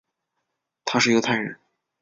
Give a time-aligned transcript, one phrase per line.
[0.83, 1.55] 他是犹太人。